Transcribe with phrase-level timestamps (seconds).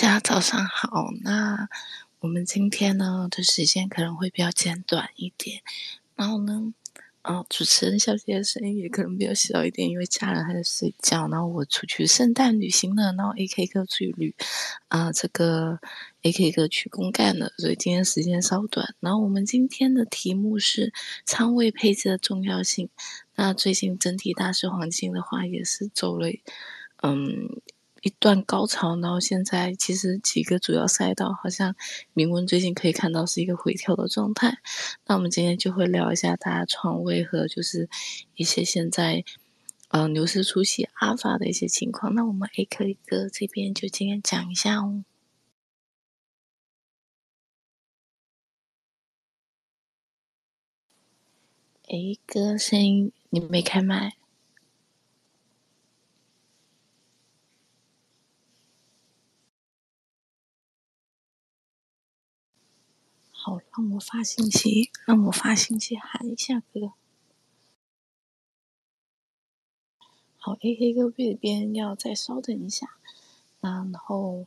[0.00, 1.10] 大家早上好。
[1.20, 1.68] 那
[2.20, 5.60] 我们今天呢的时间可能会比较简短一点。
[6.16, 6.72] 然后呢，
[7.22, 11.28] 哦，主持人小姐的声音也可能比较小一点，因为家人还在睡觉。
[11.28, 14.34] 然后我出去圣诞旅行了，然后 AK 哥出去旅
[14.88, 15.78] 啊，这个
[16.22, 18.94] AK 哥去公干了，所以今天时间稍短。
[19.00, 20.94] 然后我们今天的题目是
[21.26, 22.88] 仓位配置的重要性。
[23.34, 26.30] 那最近整体大市黄金的话，也是走了，
[27.02, 27.60] 嗯。
[28.02, 31.74] 一段高潮，然后现在其实几个主要赛道好像
[32.14, 34.58] 明文最近可以看到是一个回调的状态。
[35.06, 37.88] 那我们今天就会聊一下大家创位和就是
[38.34, 39.24] 一些现在
[39.88, 42.14] 呃牛市初期阿尔法的一些情况。
[42.14, 45.04] 那我们 A 克哥这边就今天讲一下哦。
[51.88, 54.19] A 哥声音你没开麦。
[63.50, 66.92] 好，让我发信息，让我发信息喊一下哥。
[70.36, 72.96] 好，A K 哥这边要再稍等一下，
[73.60, 74.46] 然后，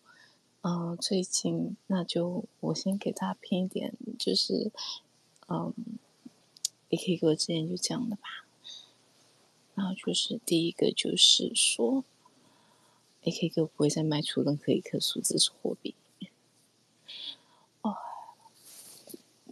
[0.62, 4.72] 呃，最近那就我先给大家拼一点，就是，
[5.50, 5.74] 嗯
[6.88, 8.46] ，A K 哥之前就讲的吧。
[9.76, 12.06] 然后就是第一个就是说
[13.24, 15.94] ，A K 哥不会再卖出任何一颗数字货币。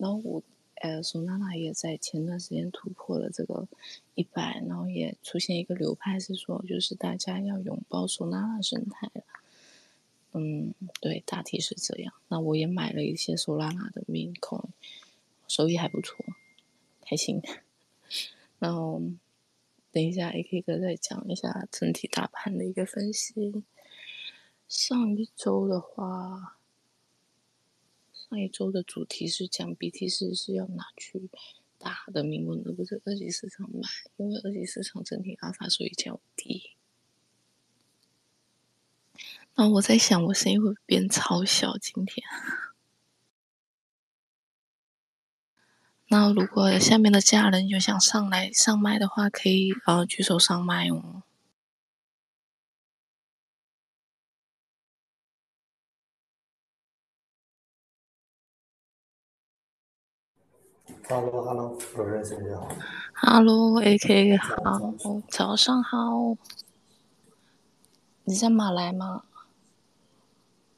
[0.02, 0.42] 然后我，
[0.82, 3.68] 呃，索纳纳也在前段时间突破了这个
[4.16, 9.12] 一百，然后也出现一个流派是说，就是大家要拥抱索纳纳生态
[10.32, 12.12] 嗯，对，大体是这样。
[12.30, 14.70] 那我也买了一些索拉纳的铭控
[15.48, 16.26] 收益还不错，
[17.06, 17.40] 开心。
[18.58, 19.00] 然后
[19.92, 23.64] 等一下，AK 哥再讲一下整体大盘的一个分析。
[24.68, 26.58] 上一周的话。
[28.32, 31.30] 上一周的主题是讲 BTC 是要拿去
[31.78, 33.82] 打的，明文而不是二级市场买，
[34.16, 36.72] 因为二级市场整体阿尔法所以较低。
[39.56, 42.26] 那我在想，我声音会变超小今天。
[46.08, 51.24] 那如果下面的家人有想上来上麦的话，可以呃举手上麦哦。
[61.12, 62.70] Hello，Hello，主任先生好。
[63.16, 64.94] Hello，AK 好，
[65.30, 66.38] 早上好。
[68.24, 69.24] 你在马来吗？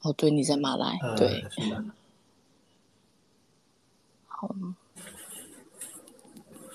[0.02, 1.46] 哦，对，你在马来，对。
[4.26, 4.50] 好。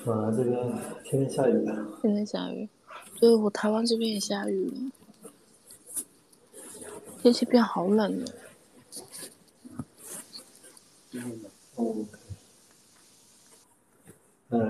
[0.07, 0.57] 马来这边
[1.03, 1.67] 天天下雨。
[2.01, 2.69] 天天下雨。
[3.19, 4.93] 对，我台湾这边也下雨了。
[7.21, 8.33] 天气变好冷了。
[11.75, 12.07] 哦。
[14.51, 14.61] 嗯，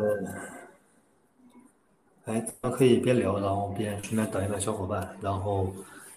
[2.24, 5.16] 哎，咱们可以边聊，然后边顺便等一等小伙伴。
[5.20, 5.72] 然后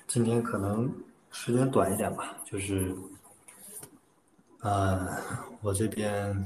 [0.08, 0.92] 今天可能
[1.32, 2.96] 时间短一点吧，就是，
[4.62, 5.08] 呃，
[5.62, 6.46] 我这边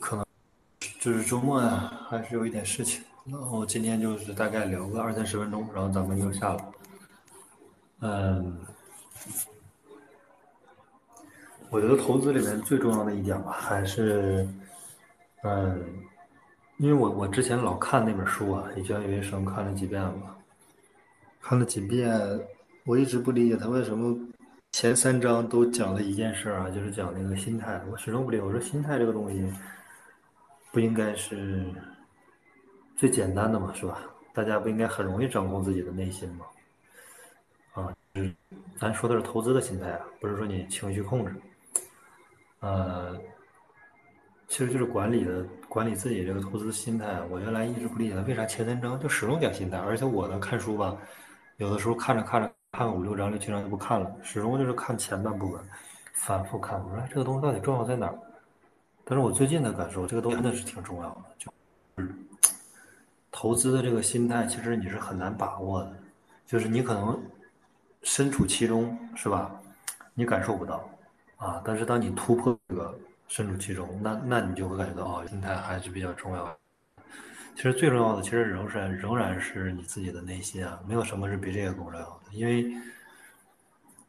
[0.00, 0.26] 可能
[0.98, 3.02] 就是周末啊，还是有一点事情。
[3.24, 6.72] 然后今天就是大概聊个二三十分钟，然后咱们就下了。
[8.00, 8.58] 嗯。
[11.70, 14.46] 我觉得投资里面最重要的一点吧，还是，
[15.46, 15.84] 嗯，
[16.78, 20.36] 因为我我之前老看那本书啊，《以交易为生》，看了几遍了，
[21.42, 22.18] 看了几遍，
[22.86, 24.18] 我一直不理解他为什么
[24.72, 28.42] 前三章都讲了一件事啊，就是讲那个心态，我始终不理解。
[28.42, 29.52] 我说心态这个东西，
[30.72, 31.62] 不应该是
[32.96, 34.00] 最简单的嘛，是吧？
[34.32, 36.46] 大家不应该很容易掌控自己的内心吗？
[37.74, 37.94] 啊，
[38.78, 41.34] 咱说的是投资的心态啊，不是说你情绪控制。
[42.60, 43.20] 呃，
[44.54, 47.20] 其实就是管理的管理自己这个投资心态。
[47.28, 50.96] 我原来一直不理解为啥前三章就始终讲心态，而且我呢看书吧，
[51.56, 55.60] 有的时候看着看着看五六章六七章就不看了，始终就是看前半部分，
[56.12, 56.80] 反复看。
[56.84, 58.16] 我说这个东西到底重要在哪儿？
[59.02, 61.52] 但是我最近的感受，这个东西真的是挺重要的，就
[61.98, 62.14] 是
[63.32, 65.92] 投资的这个心态，其实你是很难把握的，
[66.46, 67.20] 就是你可能
[68.02, 69.50] 身处其中，是吧？
[70.14, 70.88] 你感受不到。
[71.38, 71.60] 啊！
[71.64, 72.96] 但是当你突破这个
[73.28, 76.56] 身处其中，那那你就会感觉到哦，心态还是比较重要。
[77.56, 82.32] 其实最重要的，其实仍然仍然是你自己的内心啊，没有什么是比这个更重要的。
[82.32, 82.62] 因为，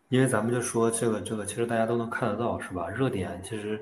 [0.10, 2.90] 因为咱们就说这个这个，其实大家都能看得到，是吧？
[2.90, 3.80] 热点其实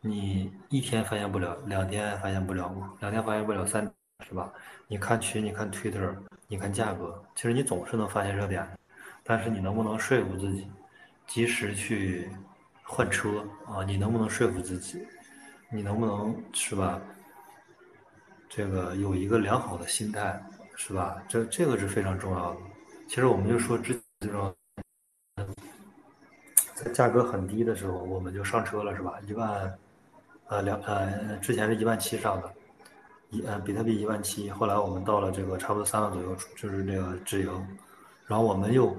[0.00, 3.88] 你一天发现不了，两天发现不了嘛，两天发现不了，三
[4.26, 4.52] 是吧？
[4.88, 6.14] 你看群，你看 Twitter，
[6.48, 8.66] 你看价格，其实你总是能发现热点。
[9.22, 10.68] 但是你能不能说服自己，
[11.26, 12.30] 及时去
[12.88, 13.82] 换车啊？
[13.84, 15.06] 你能不能说服自己？
[15.70, 17.00] 你能不能是吧？
[18.48, 20.40] 这个有一个良好的心态，
[20.76, 21.20] 是吧？
[21.28, 22.60] 这这个是非常重要的。
[23.08, 24.54] 其实我们就说之这种，
[26.74, 29.14] 在价格很低的时候，我们就上车了，是吧？
[29.26, 29.78] 一万，
[30.46, 32.54] 呃两呃之前是一万七上的，
[33.30, 37.78] 一呃比特币一万七，后来我们到了这个差不多三万左右，就是这个止盈，
[38.26, 38.96] 然后我们又，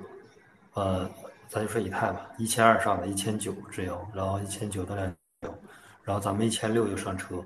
[0.74, 1.10] 呃
[1.50, 5.54] 咱就说以太吧，一千二上的，一千九只有，然后一千九到两六，
[6.04, 7.44] 然后咱们一千六就上车。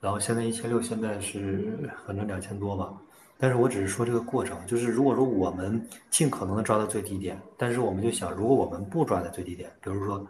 [0.00, 2.92] 然后现在一千六，现在是反正两千多吧。
[3.38, 10.24] 但是我只是说这个过程，就是如果说我们尽可能的抓到最低点，但是我们就想，如果我们不抓在最低点，比如说，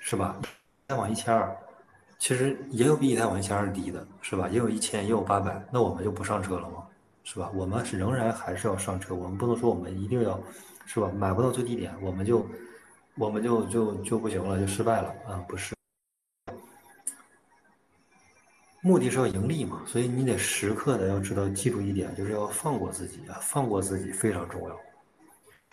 [0.00, 0.36] 是吧？
[0.88, 1.56] 再往一千二，
[2.18, 4.48] 其实也有比以太网一千二低的，是吧？
[4.48, 6.84] 也有一千，也有八百，那我们就不上车了吗？
[7.24, 7.50] 是吧？
[7.54, 10.38] 我们是仍然还是要上车，我们不能说我们一定要，
[10.92, 11.08] 是吧？
[11.16, 12.44] 买不到最低点，我们就，
[13.14, 15.38] 我们就就就不行了，就失败了啊？
[15.46, 15.72] 不是。
[18.80, 24.76] 目的是要盈利嘛，所以你得时刻的要知道，记住一点，就是要放过自己啊，放过自己非常重要，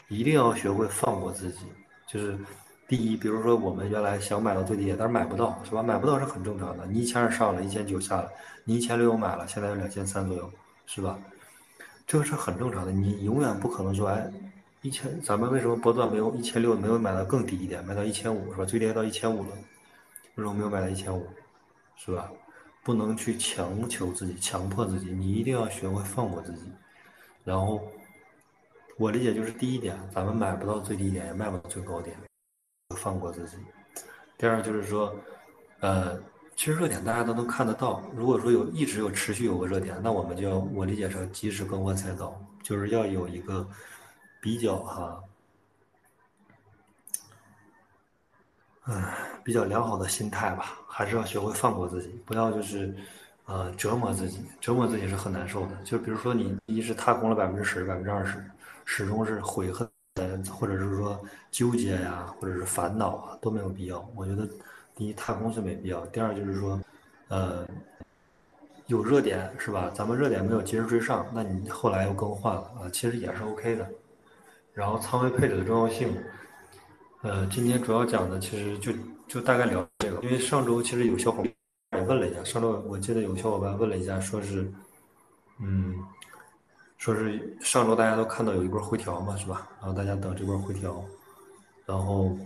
[0.07, 1.61] 一定要学会放过自己。
[2.05, 2.37] 就是
[2.87, 5.81] 第一，比如说我们原来想买到最低点，但是买不到，是吧？
[5.81, 6.85] 买不到是很正常的。
[6.85, 8.29] 你一千二上了，一千九下了，
[8.65, 10.51] 你一千六买了，现在有两千三左右，
[10.85, 11.17] 是吧？
[12.05, 12.91] 这个是很正常的。
[12.91, 14.31] 你永远不可能说，哎，
[14.81, 18.65] 一千，咱们为什么波段没有一千六没有买到更低一点，买到一千五是吧？
[18.65, 19.49] 最低到一千五了，
[20.35, 21.27] 为什么没有买到一千五，
[21.95, 22.31] 是吧？
[22.83, 26.61] 不能去强求自己，强迫自己，你一定要学会放过自己。
[27.43, 27.81] 然后，
[28.97, 32.15] 我理解就是第一点，咱们买不到最低点，也卖不到最高点，
[32.95, 33.57] 放过自己。
[34.37, 35.13] 第二就是说，
[35.81, 36.17] 呃，
[36.55, 38.01] 其实热点大家都能看得到。
[38.15, 43.67] 如果说有一直有持续有个热点，那我们就要我理解成及时更换赛道，就是要有一个
[44.41, 45.23] 比较哈。
[48.89, 49.03] 嗯，
[49.43, 52.95] 比较良好的心态吧，还是要学会放过自己，不要就是，
[53.45, 55.75] 呃，折磨自己，折磨自己是很难受的。
[55.83, 58.41] 就比如说你一是踏空了百分之十、百分之二十，
[58.85, 59.85] 始终是悔恨，
[60.45, 64.09] 或者是说纠结呀，或者是烦恼啊，都没有必要。
[64.15, 64.47] 我觉得，
[64.95, 66.81] 第一踏空是没必要，第二就是说，
[67.27, 67.67] 呃，
[68.85, 69.91] 有热点是吧？
[69.93, 73.85] 咱们热点没有及时追上，那你后来又更换了啊，其实也是 OK 的。
[74.77, 76.15] 然后仓位配置的重要性。
[77.23, 78.91] 呃，今天主要讲的其实就
[79.27, 81.43] 就大概聊这个，因为上周其实有小伙
[81.89, 84.71] 伴问了一下，上周我记得有小伙伴问了一下，说是，
[85.59, 85.95] 嗯，
[86.99, 89.67] 说是上周大家都看到有一波回调嘛，是吧？
[89.79, 91.03] 然后大家等这波回调，
[91.87, 92.37] 然后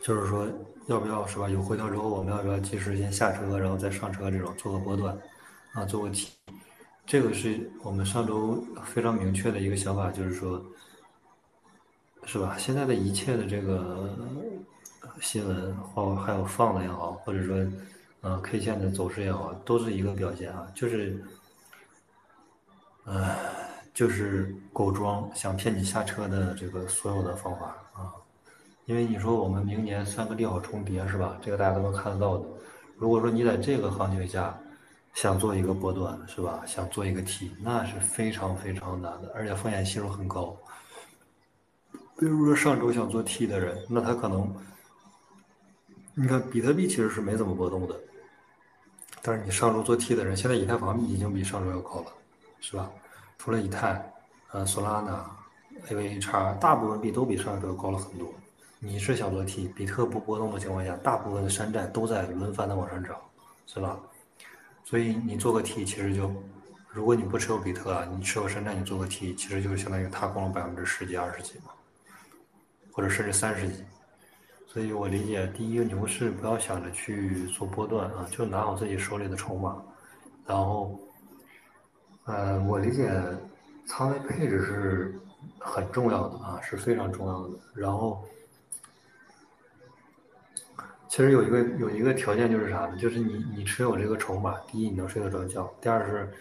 [0.00, 0.46] 就是说
[0.86, 1.48] 要不要是吧？
[1.48, 5.18] 有回调之后，我们要不要及时先下车，然后再上车这种做个波段，
[5.72, 6.32] 啊，做个题，
[7.04, 10.64] 这个是我们上周非常明确的一个想法，就是说。
[12.26, 12.56] 是吧？
[12.58, 14.08] 现在的一切的这个
[15.20, 17.56] 新闻，或还有放的也好，或者说，
[18.22, 21.22] 呃，K 线的走势也好，都是一个表现啊，就是，
[23.04, 23.36] 呃，
[23.92, 28.12] 就是狗庄想骗你下车的这个所有的方法啊。
[28.86, 31.38] 因为你说我们明年三个利好重叠是吧？
[31.40, 32.44] 这个大家都能看得到的。
[32.96, 34.58] 如果说你在这个行情下
[35.14, 36.62] 想做一个波段是吧？
[36.66, 40.56] 想做一个 T，那是非常非常难的，而且风险系数很高。
[42.24, 44.50] 比如说上周想做 T 的人，那他可能，
[46.14, 47.94] 你看比特币其实是没怎么波动的，
[49.20, 52.06] 但是你上周做 T 的人，现在以太坊已经比上周要高了，
[52.60, 52.90] 是吧？
[53.36, 54.10] 除了以太，
[54.52, 55.20] 呃，Solana、
[55.88, 58.32] AVH，大部分币都比上周高了很多。
[58.78, 63.16] 你是想做 T，比特不波动的情况下，大部分的山寨都在轮番的往上涨，
[63.66, 64.00] 是吧？
[64.82, 66.34] 所以你做个 T，其实就，
[66.88, 71.72] 如果你不持有比特啊，你持有山寨，你做个 T，其实就是相当于踏空了百分之十几、二十几嘛。
[72.96, 73.82] 或者甚至三十几，
[74.68, 79.82] 所以我理解，第一个牛市不要想着去做波段啊，就拿好自己手里的筹码，
[80.46, 80.96] 然后，
[82.26, 83.10] 呃，我理解
[83.84, 85.20] 仓位配置是
[85.58, 87.58] 很重要的啊，是非常重要的。
[87.74, 88.24] 然后，
[91.08, 92.96] 其实有一个有一个条件就是啥呢？
[92.96, 96.32] 就是你你持有这个筹码，第一你能睡得着觉，第二是，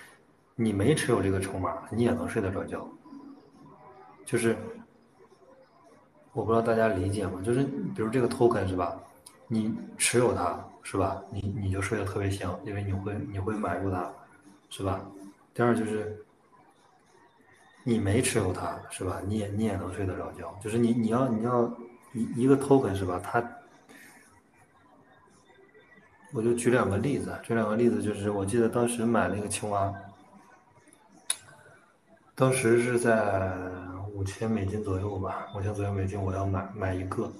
[0.53, 2.87] 你没持有这个筹码，你也能睡得着觉，
[4.23, 4.55] 就是。
[6.33, 7.39] 我不知道大家理解吗？
[7.45, 8.99] 就是比如这个 token 是吧？
[9.47, 11.21] 你持有它是吧？
[11.29, 14.11] 你你就睡得特别香，因为你会你会买入它，
[14.71, 14.99] 是吧？
[15.53, 16.25] 第二就是
[17.83, 19.21] 你没持有它是吧？
[19.27, 20.57] 你也你也能睡得着觉。
[20.59, 21.71] 就是你你要你要
[22.13, 23.21] 一一个 token 是吧？
[23.23, 23.43] 它，
[26.33, 29.93] 我就举两个例子，举两个例子就是我记得当时买那个青蛙，
[32.33, 33.61] 当时是在。
[34.13, 37.31] 五千美金左右吧，五千左右美金我要买买一个。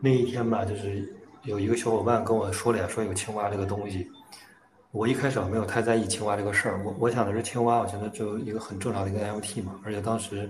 [0.00, 1.14] 那一天吧，就是
[1.44, 4.10] 有一个小伙伴跟我说了，说有青蛙这个东西。
[4.90, 10.48] 我一开始没有太在意青蛙这个事儿，我我想的是青蛙，我觉得就一个很正常的一个 NFT 嘛，而且当时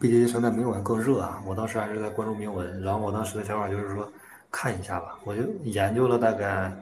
[0.00, 4.10] BTC 生态没有更热啊，我当时还是在关注铭文，然后我当时的想法就是说
[4.50, 6.72] 看一下吧，我就研究了大概，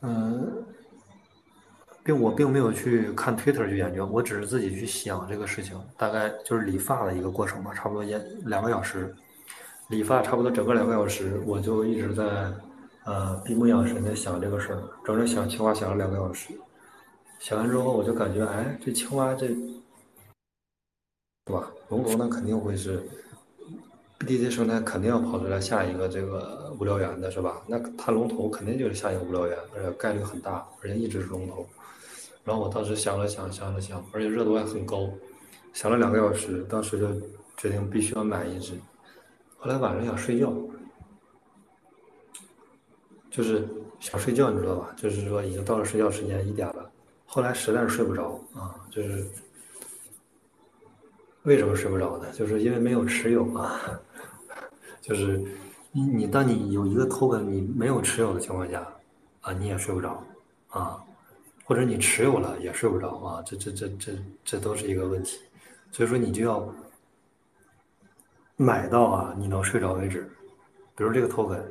[0.00, 0.64] 嗯，
[2.04, 9.12] 并我并没有去看 Twitter 去研究，我只是自己去想这个事情，大概就是理发的一个过程吧，差不多也两个小时，
[9.88, 12.52] 理发差不多整个两个小时，我就一直在。
[13.06, 16.54] 呃，闭目养神的想这个事儿，整整想青蛙想了两个小时。
[17.38, 19.48] 想完之后，我就感觉，哎，这青蛙这，
[21.44, 21.70] 对吧？
[21.90, 23.06] 龙头那肯定会是
[24.20, 27.60] ，BTC 生态肯定要跑出来下一个这个无聊猿的是吧？
[27.66, 31.66] 那它龙头肯定就是下一个无聊猿，而且概率很大，而且一直是龙头。
[32.44, 35.10] 然后我当时想了想，想了想，而且热度还很高，
[35.72, 37.08] 想了两个小时，当时就
[37.56, 38.74] 决定必须要买一只。
[39.56, 40.52] 后来晚上想睡觉。
[43.30, 44.94] 就是想睡觉，你知道吧？
[44.96, 46.88] 就是说已经到了睡觉时间一点了，
[47.26, 48.78] 后来实在是睡不着啊。
[48.92, 49.26] 就是
[51.42, 52.30] 为什么睡不着呢？
[52.30, 53.80] 就是因为没有持有啊。
[55.02, 55.42] 就是
[55.90, 58.86] 你你当你有一个 token 你没有持有的情况下
[59.40, 60.22] 啊，你也睡不着
[60.68, 61.02] 啊，
[61.64, 63.42] 或者你持有了也睡不着啊。
[63.44, 64.12] 这这这这
[64.44, 65.40] 这都是一个问题。
[65.90, 66.72] 所以说你就要
[68.56, 70.30] 买到啊，你能睡着为止。
[70.94, 71.62] 比如这个 token。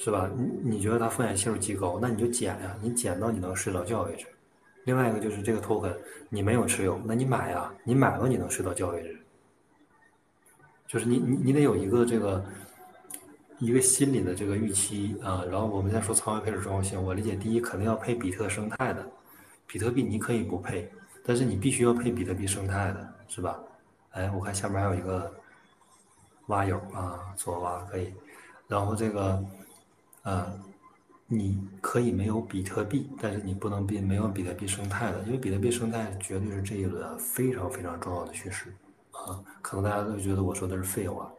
[0.00, 0.30] 是吧？
[0.36, 4.26] 你你觉得它风险系数极高，那你就减呀，你减到你能睡着觉为止。
[4.84, 5.92] 另外一个就是这个 token
[6.28, 9.18] 你没有持有，那你买呀，你买了你能睡到觉为止。
[10.86, 12.44] 就是你你你得有一个这个
[13.58, 15.44] 一个心理的这个预期啊。
[15.50, 19.06] 然后我们再说仓位配置重要性，我理解第一肯定要配比特生态的，
[19.66, 20.90] 比特币你可以不配，
[21.24, 23.58] 但是你必须要配比特币生态的，是吧？
[24.10, 25.32] 哎，我看下面还有一个
[26.46, 28.12] 蛙友啊，左蛙可以，
[28.66, 29.44] 然后这个。
[30.24, 30.52] 呃，
[31.26, 38.74] 你可以没有比特币，但是你不能比没有比特币生态的，因为比特币生态绝对是这一轮非常非常重要的趋势
[39.12, 39.40] 啊！
[39.62, 41.32] 可能大家都觉得我说的是废话，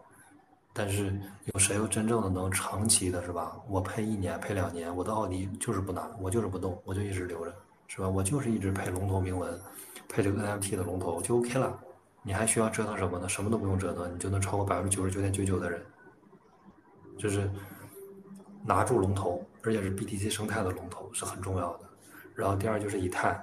[0.73, 3.57] 但是有谁又真正的能长期的，是吧？
[3.67, 7.53] 我配一年配两年，我的奥迪就是不拿，我就是不动，我就一直留着，
[7.87, 8.07] 是吧？
[8.07, 9.59] 我就是一直配龙头铭文，
[10.07, 11.79] 配这个 NFT 的龙头就 OK 了。
[12.21, 13.27] 你还需要折腾什么呢？
[13.29, 15.81] 什么都不用折腾，你就能超过百分之九十九点九九的人，
[17.17, 17.49] 就是。
[18.65, 21.89] 拿住龙头，而且是 BTC 生态的龙头是很重要的。
[22.35, 23.41] 然后第二就是以太，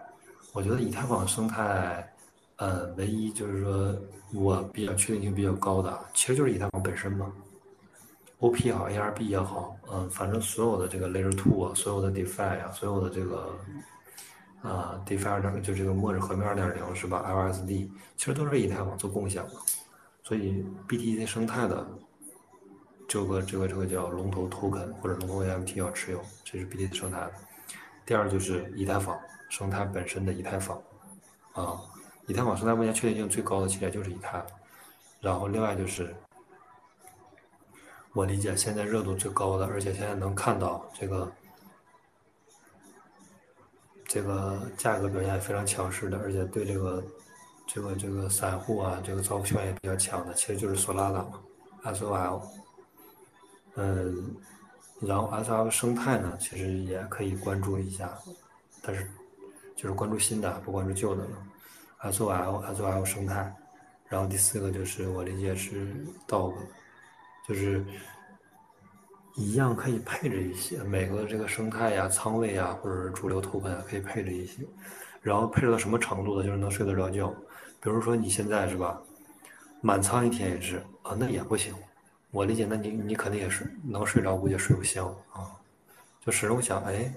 [0.52, 2.14] 我觉得以太坊生态，
[2.56, 3.94] 呃，唯一就是说
[4.32, 7.32] 我比较确定性比较高的，其实就是以太坊本身嘛。
[8.40, 13.58] OP 也好，ARB 也好，嗯，反正所有的这个 Layer Two 啊，所有的 DeFi 啊，所有的这个
[14.62, 19.54] 啊 DeFi 二点就这个末日合约二点零是吧？LSD 其实都是以太坊做贡献的，
[20.22, 21.86] 所以 BTC 生态的。
[23.08, 27.32] 这个这个这个叫龙头 token 或者龙头 A M T 要持有，这是 BTC 生态的。
[28.04, 29.16] 第二就是以太坊
[29.48, 30.76] 生态本身的以太坊，
[31.52, 31.80] 啊，
[32.26, 34.44] 以太坊生态目前确定性最高的企业就是以太。
[35.20, 36.14] 然后另外就是，
[38.12, 41.32] 我理解现在热度最高的，而且现在能看到这个
[44.06, 47.04] 这个价格表现非常强势的，而且对这个
[47.66, 51.40] 这个这个散户啊这个造富权也比较强的，其实就是索拉达嘛
[51.84, 52.42] ，SOL。
[53.74, 54.34] 嗯，
[55.00, 58.16] 然后 S L 生态呢，其实也可以关注一下，
[58.82, 59.10] 但是
[59.74, 61.30] 就是关注新的，不关注旧的了。
[62.06, 63.54] S O L S O L 生态，
[64.08, 65.94] 然后第四个就是我理解是
[66.28, 66.54] Dog，
[67.48, 67.84] 就是
[69.34, 74.62] 一样可以配置一些每个这个生态呀、仓位呀，或者是主流投本可以配置一些，
[75.20, 77.28] 然后配置到什么程度的，就是能睡得着觉。
[77.80, 79.00] 比如说你现在是吧，
[79.80, 81.74] 满仓一天也是啊，那也不行。
[82.30, 85.50] 我理解，那你你肯定也是能睡着，估计也睡不香啊，
[86.24, 87.12] 就始终想，哎，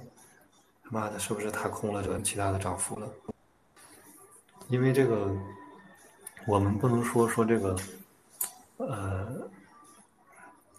[0.84, 3.08] 他妈的，是不是踏空了这其他的涨幅了？
[4.70, 5.36] 因为这个，
[6.46, 7.76] 我们不能说说这个，
[8.78, 9.50] 呃，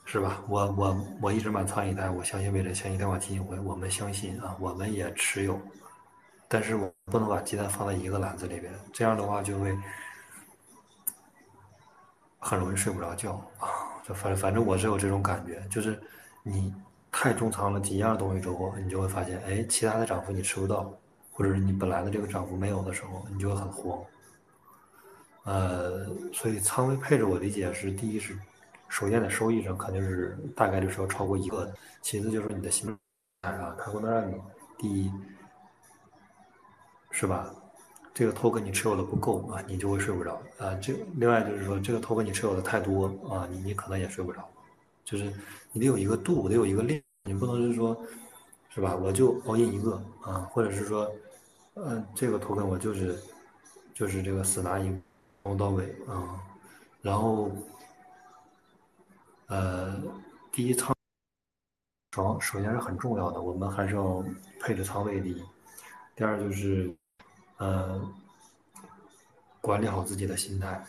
[0.05, 0.41] 是吧？
[0.49, 5.61] 我我我一直满仓以太，我相信未来像以太坊基金会，我们相信啊，我们也持有，
[6.47, 9.77] 但是我不能把鸡蛋放在一个篮子里边，这样的话就会
[12.39, 13.69] 很容易睡不着觉啊。
[14.07, 16.01] 就反反正我是有这种感觉，就是
[16.45, 16.73] 你
[17.11, 20.93] 太重仓了几样东西之后，你就会发现，哎，其他的涨幅你吃不到，
[21.41, 23.99] 或者是你本来的这个涨幅没有的时候，你就会很慌。
[25.45, 28.39] 呃，所以仓位配置我理解是：第一是，
[28.91, 31.73] 首先在收益上肯定是大概率是要超过一个的；
[32.03, 32.95] 其次就是你的心
[33.41, 34.35] 态啊，它不能让你
[34.77, 35.11] 第一，
[37.11, 37.51] 是吧？
[38.13, 40.75] 这个 token 你持有的不够啊，你就会睡不着啊。
[40.75, 44.47] 这另外就是说，这个 token 你持有的太多啊，你你可能也睡不着。
[45.07, 45.33] 就是
[45.73, 47.99] 你得有一个度，得有一个量，你不能是说，
[48.69, 48.95] 是吧？
[48.95, 51.11] 我就 all in 一个啊，或者是说，
[51.85, 53.19] 嗯，这个 token 我就是
[53.95, 54.95] 就是这个死拿一
[55.43, 56.41] 从到尾啊，
[57.03, 57.51] 然后
[59.47, 60.01] 呃，
[60.53, 60.95] 第一仓
[62.15, 64.25] 首首先是很重要的，我们还是要
[64.61, 65.45] 配置仓位第一。
[66.15, 66.95] 第二就是。
[67.63, 68.01] 呃，
[69.61, 70.83] 管理好自己的心态，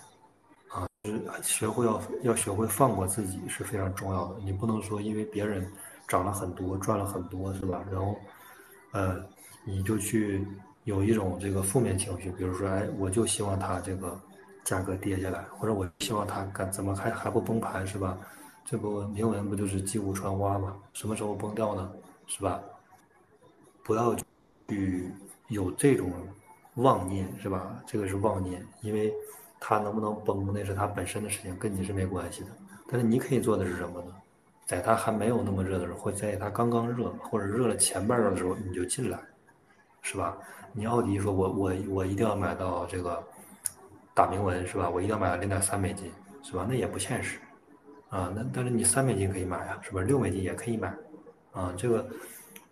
[0.70, 4.40] 啊，就是学会要要学会放过自己是非常重要的。
[4.40, 5.70] 你不能说因为别人
[6.08, 7.84] 涨了很多，赚了很多，是吧？
[7.92, 8.16] 然后，
[8.94, 9.22] 呃，
[9.66, 10.48] 你就去
[10.84, 14.20] 有一种这个负面情绪，比如说，哎，我就希望它这个
[14.64, 18.18] 价格跌下来，或者我希望它干怎么还还不崩盘，是吧？
[18.66, 20.76] 这不铭文不就是击鼓传花吗？
[20.94, 21.92] 什么时候崩掉呢？
[22.28, 22.62] 是吧？
[23.84, 24.16] 不要
[24.68, 25.12] 去
[25.48, 26.12] 有这种。
[26.76, 27.84] 妄念是吧？
[27.86, 29.14] 这个是妄念，因为
[29.60, 32.48] 它能不能崩，那是它本身的事情，跟你是没关系的。
[32.88, 34.16] 但是你可以做的是什么呢？
[34.66, 39.20] 在它还没有那么热的时候，或者在它刚刚热，或者热了前半段的时候，你就进来，
[40.02, 40.38] 是吧？
[40.74, 43.24] 你奥迪说，我我我一定要买到这个
[44.14, 44.90] 大铭文，是吧？
[44.90, 46.12] 我一定要买到零点三美金，
[46.44, 46.66] 是吧？
[46.68, 47.40] 那也不现实
[48.10, 48.32] 啊。
[48.36, 50.02] 那但是你三美金可以买啊，是吧？
[50.02, 50.94] 六美金也可以买
[51.52, 52.08] 啊，这个。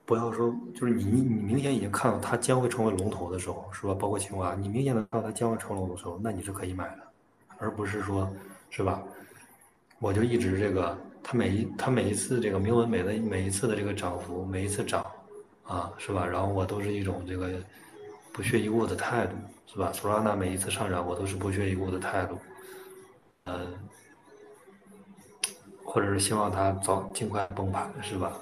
[0.06, 3.94] 不要说，就是你你你明显已经看到它将会成为龙头的时候，是吧？
[3.94, 7.04] 包括青蛙，你明显的看到它将会成龙头的时候，那你是可以买的，
[7.60, 8.28] 而不是说，
[8.72, 9.04] 是吧？
[10.00, 15.06] 我就一直这个，它每一它每一次这个铭文每的每一次的这个涨幅，每一次涨，
[15.62, 16.26] 啊，是吧？
[16.26, 17.52] 然后我都是一种这个
[18.32, 19.36] 不屑一顾的态度，
[19.68, 19.92] 是吧？
[19.94, 22.38] 索拉纳每一次上涨，我都是不屑一顾的态度，
[23.46, 23.74] 嗯，
[25.84, 28.34] 或者是希望它早尽快崩盘，是吧？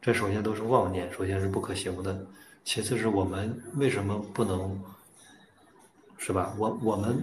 [0.00, 2.26] 这首先都是妄念，首先是不可行的。
[2.64, 4.78] 其次是我们为什么不能，
[6.18, 6.54] 是吧？
[6.58, 7.22] 我我们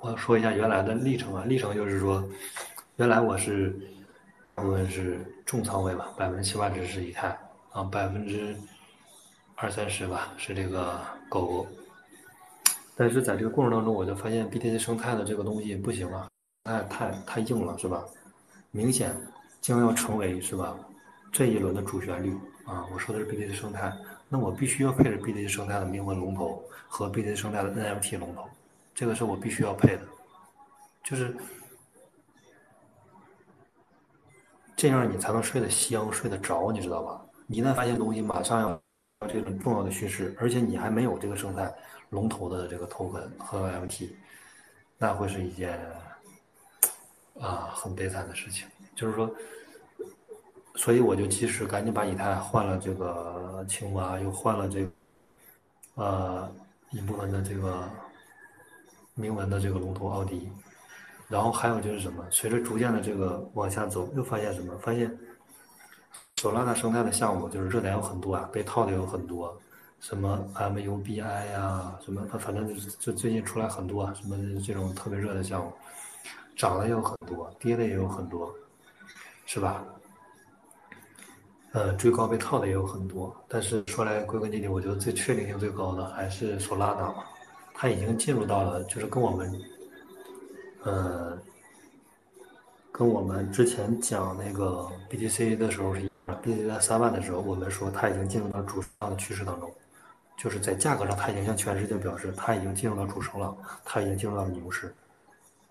[0.00, 2.22] 我说一下原来的历程啊，历程就是说，
[2.96, 3.74] 原来我是
[4.54, 7.28] 大部分是重仓位吧，百分之七八十是以太
[7.72, 8.54] 啊，百分之
[9.56, 11.00] 二三十吧是这个
[11.34, 11.66] 狗狗。
[12.96, 16.28] 但是在这个过程当中，我就发现 BTC 生态的这个东西不行了，
[16.62, 18.04] 太太太硬了，是吧？
[18.70, 19.12] 明显
[19.60, 20.76] 将要成为是吧？
[21.32, 22.32] 这一轮的主旋律
[22.64, 23.92] 啊，我说的是 BTC 生态，
[24.28, 28.48] 那我必须要配置 BTC 生态的铭文龙头和 BTC 生态的 NFT 龙头，
[28.94, 30.02] 这个是我必须要配的，
[31.02, 31.36] 就是
[34.76, 37.20] 这样你才能睡得香、睡得着，你知道吧？
[37.48, 38.80] 一旦发现东西马上要
[39.26, 41.72] 这种重要的趋势，而且你还没有这个生态
[42.10, 44.16] 龙头的这个头根和 M T，
[44.98, 45.78] 那会是一件
[47.40, 49.30] 啊很悲惨的事情，就是说。
[50.76, 54.90] 所以我就及时赶紧把以太换了这个青蛙，又换了这个，
[55.94, 56.52] 呃
[56.90, 57.88] 一部分的这个
[59.14, 60.50] 铭文的这个龙头奥迪，
[61.28, 62.26] 然后还有就是什么？
[62.28, 64.76] 随着逐渐的这个往下走，又发现什么？
[64.78, 65.16] 发现
[66.44, 69.58] 索拉纳生态的项目就是热点有很多啊，被套的有很多，
[69.98, 71.16] 什么 MUBI
[71.52, 75.72] 呀，什么反正就是最近出来很多啊什么这种特别热的项目，
[76.54, 78.54] 涨的也有很多，跌的也有很多，
[79.46, 79.82] 是吧？
[81.72, 87.24] 呃，追高被套的也有很多，但是说来归根结底，我觉得最确定性最高的还是索拉纳嘛，
[87.72, 89.50] 它已经进入到了，就是跟我们，
[90.82, 91.38] 呃，
[92.92, 96.08] 跟我们之前讲那个 BTC 的时候是一
[96.52, 99.72] 样，BTC 在三万的时候，我们说它已经进入到主升的趋势当中，
[100.36, 104.94] 就是在价格上，它已经向全世界表示它已经进入到主升了，它已经进入到牛市，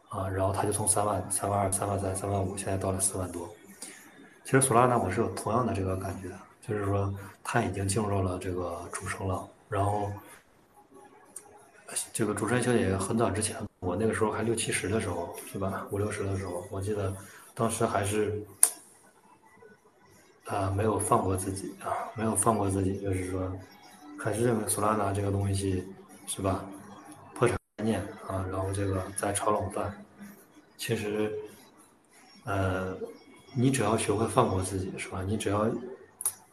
[0.09, 3.49] 啊，然后它就从三万、三万二、三万三、三万五，现在到了四万多。
[4.45, 6.29] 其实索拉纳我是有同样的这个感觉，
[6.67, 9.47] 就是说它已经进入了这个主升了。
[9.69, 10.11] 然后
[12.11, 15.87] 这个主持人小姐很早之前，我那个时候还六七十的时候，是吧？
[15.91, 17.15] 五六十的时候，我记得
[17.53, 18.43] 当时还是
[20.45, 23.51] 啊没有放过自己啊，没有放过自己，就是说
[24.17, 25.83] 还是认为索拉纳这个东西
[26.27, 26.65] 是吧？
[27.33, 29.93] 破产概念啊，然后这个在炒冷饭，
[30.77, 31.31] 其实
[32.45, 32.95] 呃。
[33.55, 35.21] 你只要学会放过自己，是吧？
[35.21, 35.69] 你只要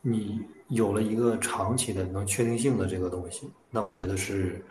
[0.03, 4.63] 你有了一个长期的能确定性的这个东西，那我觉得是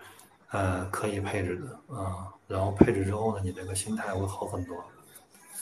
[0.51, 2.27] 呃可以配置的啊。
[2.47, 4.77] 然后配置之后呢，你这个心态会好很多，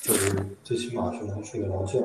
[0.02, 2.00] 就是最起码是能睡得着觉，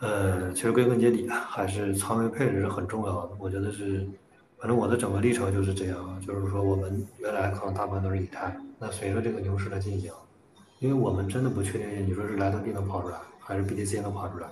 [0.00, 4.06] 呃，其实归根结底啊还是仓位配置是很重要的，我觉得是。
[4.58, 10.12] 反正我的整个历程就是这样，就是说我们原来可能大部分都是以太，那随着这个牛市的进行，
[10.78, 14.46] 因为我们真的不确定，你说是莱特币能跑出来，还是 BTC 能跑出来，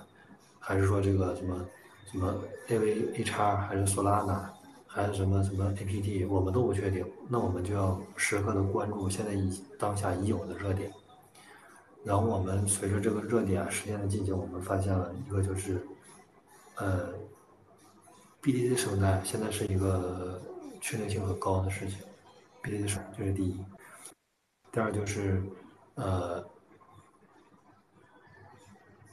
[0.59, 1.65] 还是说这个什么
[2.11, 2.35] 什么
[2.67, 4.41] A V A 叉还是 Solana，
[4.85, 7.05] 还是什么什么 A P T，我们都不确定。
[7.29, 10.91] 那我们就要时刻的关注现在已当下已有的热点。
[12.03, 15.79] 然后我们随着这个热点啊时间的进行，我们发现了一个就是，
[16.75, 17.13] 呃
[18.41, 20.41] ，BDC 生态现在是一个
[20.81, 21.99] 确定性很高的事情。
[22.63, 23.63] ，BDC 生这是第一。
[24.71, 25.43] 第二就是，
[25.93, 26.43] 呃，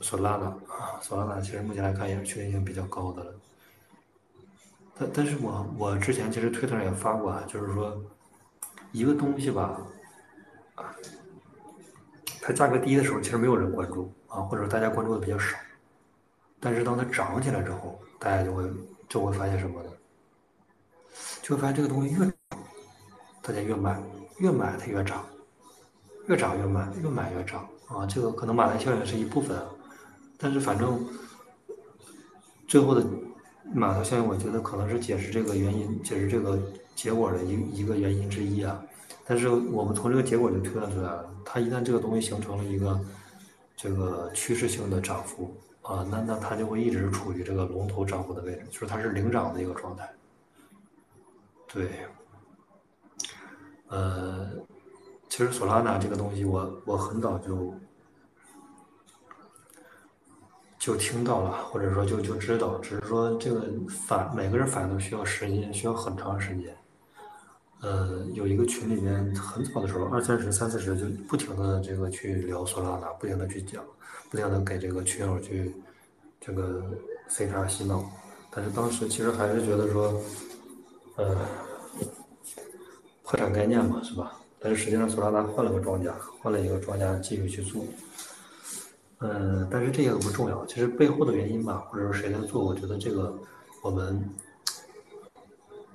[0.00, 3.34] 索拉纳啊，索拉纳其实目前来看也是确定性比较高的了。
[4.98, 8.02] 但但是我我之前其实推特上也发过啊，就是说，
[8.92, 9.78] 一个东西吧，
[10.76, 10.94] 啊。
[12.40, 15.56] 它价格低的时候，其实没有人关注啊，或者说大家关注的比较少。
[16.60, 18.64] 但是当它涨起来之后，大家就会
[19.08, 19.90] 就会发现什么呢？
[21.42, 22.26] 就会发现这个东西越
[23.42, 24.00] 大家越买，
[24.38, 25.24] 越买它越涨，
[26.26, 28.06] 越涨越买，越买越涨啊。
[28.06, 29.56] 这个可能马太效应是一部分，
[30.36, 31.04] 但是反正
[32.66, 33.06] 最后的
[33.72, 36.58] 马太效应，我觉得可能是解释这个原因、解释这个
[36.94, 38.82] 结果的一一个原因之一啊。
[39.28, 42.98] 但是我们从这个结果就推断出来了，它一旦这个东西形成了一个
[43.76, 50.10] 这个趋势性的涨幅啊，那那它就会一直处于这个龙头涨幅的位置，就是它是领涨的一个状态。
[51.70, 51.90] 对，
[53.88, 54.48] 呃，
[55.28, 57.74] 其实索拉纳这个东西，我我很早就
[60.78, 63.68] 就听到了，或者说就就知道，只是说这个
[64.06, 66.74] 反每个人反都需要时间，需要很长时间。
[67.80, 73.84] 呃，有一个群里面很早的时候，二三十、三四十就不停的这个去聊索拉达，不停的去讲，
[74.28, 75.72] 不停的给这个群友去
[76.40, 76.82] 这个
[77.28, 78.04] 塞茶洗脑。
[78.50, 80.20] 但是当时其实还是觉得说，
[81.14, 81.36] 呃，
[83.22, 84.32] 破产概念嘛，是吧？
[84.58, 87.84] 但是实际上索拉达换了个庄家，换了一个庄家继续去做。
[89.20, 93.38] 嗯，但是这些都不重要，其实背后的原因吧，或者说谁在做，我觉得这个
[93.84, 94.28] 我们。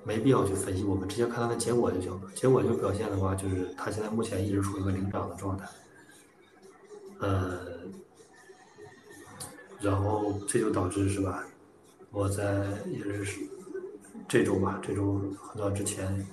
[0.06, 2.20] 没必要去分析，我们直接看它的结果就行了。
[2.34, 5.66] 结果就表现的话，就是它现在目前一直处于一个领涨的状态，
[7.20, 7.58] 呃，
[9.80, 11.42] 然后这就导致是吧？
[12.10, 13.38] 我在也是
[14.28, 16.26] 这周吧，这周很早之前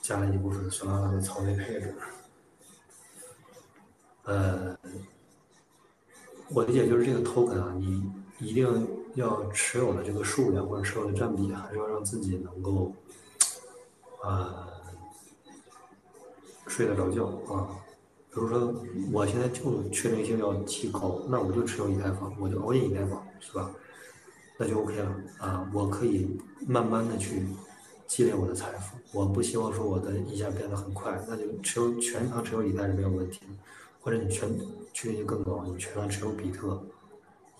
[0.00, 1.94] 加了一部分索拉纳的仓位配置，
[4.24, 4.74] 呃，
[6.48, 9.03] 我理解就是这个 token 啊，你一定。
[9.14, 12.92] 要持有的这个数量或者持有的占比，还是要让自己能够，
[14.22, 14.66] 呃，
[16.66, 17.78] 睡得着觉啊。
[18.30, 18.74] 比如说，
[19.12, 23.70] 我现在就确定性要提高，那我就持有以太坊，我就熬夜以太坊，是吧？
[24.58, 25.70] 那就 OK 了啊。
[25.72, 27.46] 我可以慢慢的去
[28.08, 28.96] 积累我的财富。
[29.12, 33.52] 我不希望说我的一下变得很快，那就持有全仓持有以太是没有问题的，
[34.00, 34.48] 或者你全
[34.92, 36.82] 确定性更高，你全仓持有比特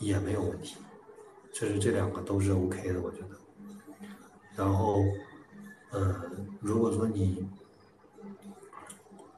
[0.00, 0.74] 也没有问题。
[1.54, 3.28] 就是这两个都是 OK 的，我觉得。
[4.56, 5.04] 然后，
[5.92, 6.22] 呃，
[6.60, 7.46] 如果说你，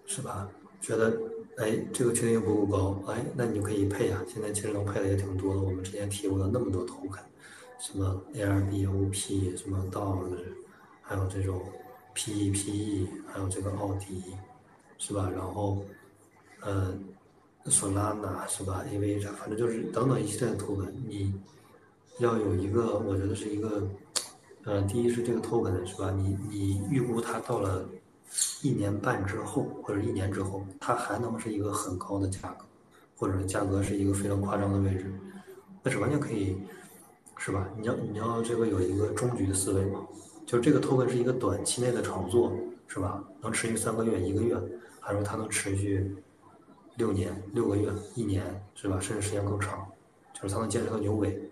[0.07, 0.49] 是吧？
[0.81, 1.15] 觉得
[1.59, 4.25] 哎，这个确定性不够高，哎，那你就可以配啊。
[4.27, 5.61] 现在其实能配的也挺多的。
[5.61, 7.23] 我们之前提过的那么多头款
[7.79, 10.39] 什么 ARBOP，什么 DOGE，
[11.03, 11.61] 还有这种
[12.15, 14.23] PEPE，还有这个奥迪，
[14.97, 15.31] 是吧？
[15.31, 15.83] 然后，
[16.63, 16.95] 呃
[17.67, 21.35] 索拉纳是吧？AVA，反正就是等等一系列的 token，你。
[22.19, 23.87] 要有一个，我觉得是一个，
[24.65, 26.11] 呃，第一是这个 token 是吧？
[26.11, 27.87] 你你预估它到了
[28.63, 32.65] 一年半之后或者一年之后，它还能是一个很高的价格，
[33.17, 35.13] 或者价格是一个非常夸张的位置，
[35.83, 36.57] 那是完全可以，
[37.37, 37.69] 是吧？
[37.79, 40.07] 你要你要这个有一个终局的思维嘛，
[40.47, 42.51] 就这个 token 是一个短期内的炒作，
[42.87, 43.23] 是吧？
[43.43, 44.57] 能持续三个月、一个月，
[45.01, 46.17] 还是说它能持续
[46.97, 48.43] 六年、六个月、一年，
[48.75, 48.99] 是吧？
[48.99, 49.87] 甚至时间更长，
[50.33, 51.46] 就是它能建成个牛尾。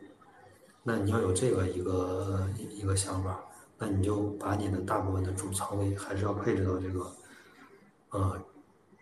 [0.86, 3.42] 那你要有这个一个一个想法，
[3.78, 7.10] 那你就把你的大部分的主仓位还是要配置到这个，
[8.10, 8.38] 呃，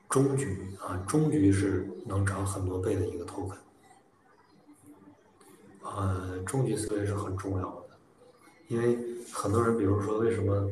[0.09, 3.57] 中局啊，中局是能涨很多倍的一个 token，
[5.83, 7.97] 呃，中局思维是很重要的，
[8.69, 8.97] 因为
[9.33, 10.71] 很多人，比如说为什么，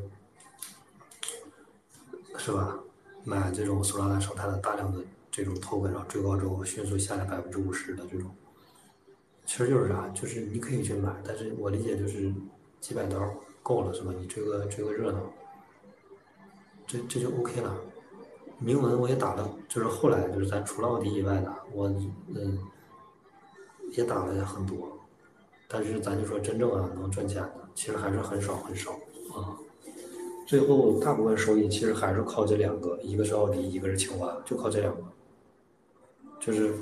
[2.39, 2.79] 是吧，
[3.25, 8.31] 买这种索拉拉生态的大量的这种 token，然后追高之后迅速下来百分之五十的这种。
[9.51, 12.33] 其实就是啥，就是你可以去买，但是我理解就是
[12.81, 13.19] 几百刀
[13.65, 14.15] 够了，是吧？
[14.17, 15.19] 你追个追个热闹，
[16.87, 17.77] 这这就 OK 了。
[18.61, 21.89] 铭文我也打了，就是后来就是咱除了奥迪以外的，我
[22.29, 22.61] 嗯
[23.91, 24.97] 也打了很多，
[25.67, 28.93] 但是咱就说真正啊能赚钱的，其实还是很少很少
[29.35, 29.59] 啊。
[30.47, 35.03] 最后大部分收益其实还是靠这两个，一个是奥迪，一个是青蛙，就靠这两个，
[36.39, 36.73] 就是。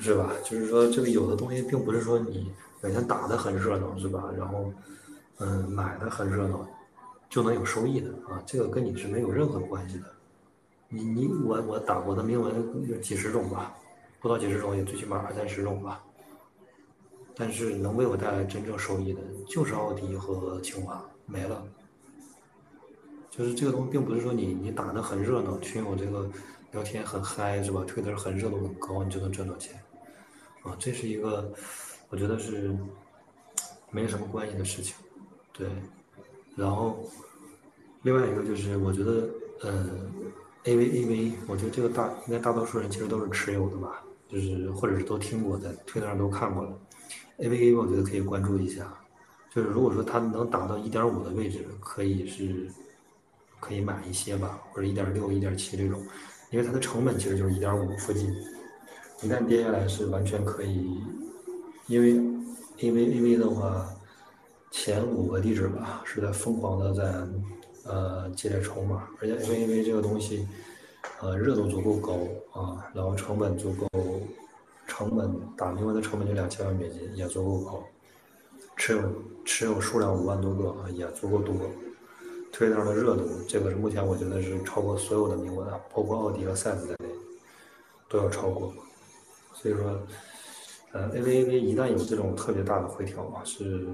[0.00, 0.32] 是吧？
[0.44, 4.30] 就是说这个有的东西并不是说你每天打的很热闹，是吧？
[4.36, 4.72] 然后
[5.38, 6.66] 嗯买的很热闹
[7.28, 10.04] 就能有收益的啊，这个跟你是没有任何关系的。
[10.88, 12.54] 你你我我打过的铭文
[12.88, 13.74] 有几十种吧，
[14.20, 16.02] 不到几十种也最起码二三十种吧。
[17.34, 21.62] 但是能为我带来真正收益的，就是奥迪和清华没了。
[23.28, 26.30] 就是这个东西，并不是说你你打的很热闹，群友这个
[26.72, 27.84] 聊天很嗨是吧？
[27.86, 29.78] 推的很热度很高，你就能赚到钱
[30.66, 30.76] 啊！
[30.78, 31.52] 这是一个
[32.10, 32.76] 我觉得是
[33.90, 34.94] 没什么关系的事情，
[35.52, 35.68] 对。
[36.54, 37.08] 然后
[38.02, 39.28] 另外一个就是我觉得，
[39.62, 39.88] 呃
[40.64, 46.78] ，A V A V，我觉得这个大应该大多数人其实都是持有的吧，就是或者是都听过，在推特上都看过了。
[47.38, 48.92] A V A，我觉得可以关注一下，
[49.54, 52.68] 就是如果说它能达到一点五的位置，可以是。
[53.58, 55.98] 可以买一些吧，或者一点六、一点七这种，
[56.50, 58.30] 因为它的成本其实就是一点五附近，
[59.22, 61.00] 一旦跌下来是完全可以，
[61.86, 62.12] 因为
[62.78, 63.88] 因为 A V 的话，
[64.70, 70.46] 前五个地址吧是在疯狂的在呃积累筹码，而且 A V 这个东西
[71.20, 72.12] 呃热度足够高
[72.52, 73.88] 啊，然后成本足够，
[74.86, 77.84] 成本打明文的成本就两千万美金也足够高，
[78.76, 79.02] 持有
[79.46, 81.54] 持有数量五万多个啊也足够多。
[82.52, 87.10] 推特的热度，这个是目前我觉得是超过所有的铭文啊，包括奥迪和赛斯在内，
[88.08, 88.72] 都要超过。
[89.56, 89.98] 所以说，
[90.92, 93.86] 呃，A V A V 一旦有这种特别大的回调啊，是，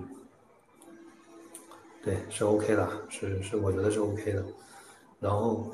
[2.02, 4.44] 对，是 O K 的，是是，我觉得是 O K 的。
[5.20, 5.70] 然后，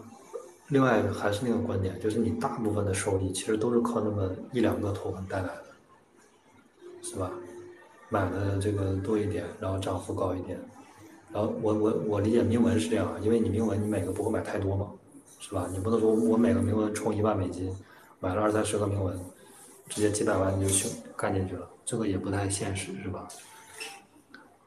[0.68, 5.64] 另外还是那个观点，就是你大部分的收益其实都是靠那么一两个头带来的，
[7.00, 7.32] 是吧？
[8.10, 10.60] 买的这个多一点，然后涨幅高一点。
[11.32, 14.90] 然后我我我理解铭文是这样，因为你铭文你每个不会买太多嘛，
[15.40, 15.66] 是吧？
[15.72, 17.74] 你不能说我每个铭文充一万美金，
[18.20, 19.18] 买了二三十个铭文，
[19.88, 23.26] 直接几百万你就去干进去了，这个也不太现实，是吧？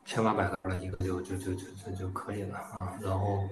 [0.05, 2.97] 千八百个了一个就就就就就就可以了啊。
[3.01, 3.47] 然后，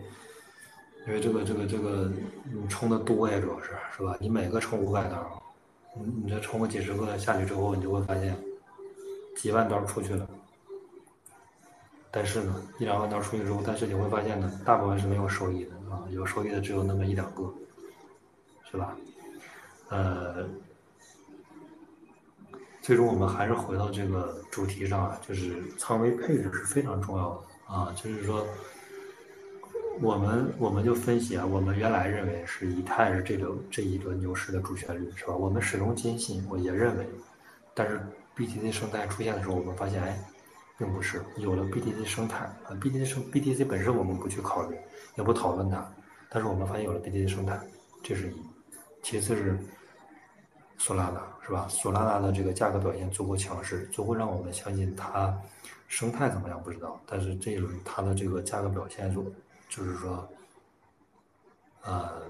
[1.07, 2.11] 因为这个这个这个
[2.43, 4.17] 你充的多呀，主要是是吧？
[4.19, 5.41] 你每个充五百刀，
[5.95, 8.37] 你你这充个几十个下去之后，你就会发现
[9.37, 10.29] 几万刀出去了。
[12.11, 17.53] 但是呢，一两万刀出去之后，但是你会发现呢，大部分是没有收益的啊，有收益的只有那么一两个，
[18.69, 18.97] 是吧？
[19.89, 20.45] 呃，
[22.89, 28.43] 最终我们还是回到这个主题上啊，就是仓位配置是非常重要的啊，就是说，
[30.01, 35.35] 我们我们就分析啊，我们原来认为是以太是这轮这一轮牛市的主旋律，是吧？
[35.35, 37.07] 我们始终坚信，我也认为，
[37.75, 38.01] 但是
[38.35, 40.19] BTC 生态出现的时候，我们发现，哎。
[40.79, 44.75] 并不是有了 BTC 生态啊，BTC 生 BTC 本身我们不去考虑，
[45.15, 45.87] 也不讨论它，
[46.27, 47.59] 但是我们发现有了 BTC 生态，
[48.01, 48.41] 这是一，
[49.03, 49.59] 其次是
[50.77, 51.67] 索拉达是吧？
[51.67, 55.35] 索拉纳的这个价格表现足够强势，足够让我们相信它
[55.87, 59.23] 生态怎么样不知道，但是这一轮它的这个价格表现就
[59.67, 60.29] 就是说，
[61.81, 62.21] 呃，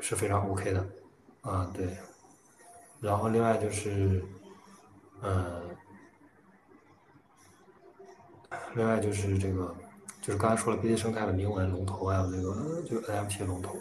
[0.00, 0.86] 是非常 OK 的，
[1.40, 1.96] 啊对，
[3.00, 4.22] 然后另外就是，
[5.22, 5.62] 呃。
[8.74, 9.74] 另外就是这个，
[10.22, 13.76] 就是刚才说了 B T 生态的铭文龙头，还有这个就 N F T 龙头，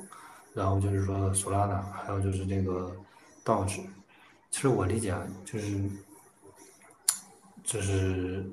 [0.55, 2.91] 然后就是说索拉纳，还有就是这个
[3.43, 3.81] 道指。
[4.51, 5.89] 其实我理解啊，就是
[7.63, 8.45] 就是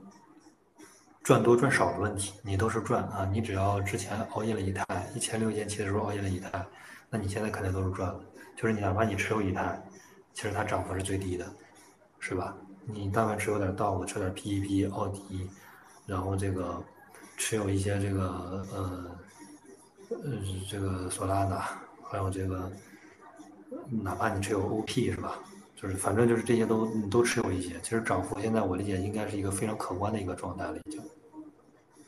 [1.23, 3.29] 赚多赚少的问题，你都是赚啊。
[3.33, 4.85] 你只要之前熬夜了一台
[5.15, 6.65] 一千六、一千七的时候熬夜了一台，
[7.09, 8.21] 那你现在肯定都是赚的。
[8.57, 9.83] 就是你哪怕你持有以太，
[10.35, 11.47] 其实它涨幅是最低的，
[12.21, 12.57] 是吧？
[12.85, 15.49] 你但凡持有点道，持有点 P E P、奥迪。
[16.07, 16.81] 然后这个
[17.37, 19.19] 持有一些这个呃
[20.09, 20.19] 呃
[20.71, 21.69] 这个索拉纳，
[22.05, 22.71] 还有这个
[24.03, 25.39] 哪怕你持有 OP 是吧？
[25.75, 27.79] 就是反正就是这些都你都持有一些。
[27.83, 31.01] 其实涨幅现在我理解应该是一个非常可观的一个状态了已经。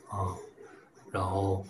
[0.07, 0.33] 啊，
[1.11, 1.63] 然后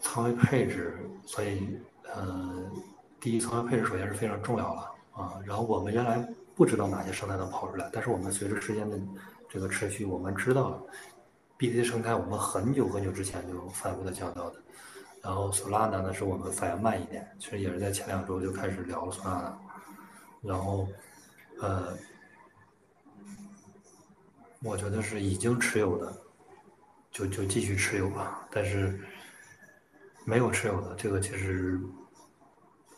[0.00, 1.78] 仓位配置，所以
[2.14, 2.70] 呃
[3.18, 5.40] 第一仓位配置首先是非常重要了啊。
[5.46, 6.22] 然后我们原来
[6.54, 9.00] 不知道哪些生态能跑出来，但是我们随着时间的
[9.48, 10.82] 这个持续，我们知道了
[11.58, 14.56] ，BTC 生态我们很久很久之前就反复的讲到的，
[15.22, 19.58] 然后索拉纳呢是我们反应慢一点，其实也是在前两周就开始聊了索拉纳，
[20.42, 20.88] 然后，
[21.60, 21.96] 呃，
[24.62, 26.12] 我觉得是已经持有的，
[27.10, 29.00] 就就继续持有吧，但是
[30.24, 31.80] 没有持有的这个其实。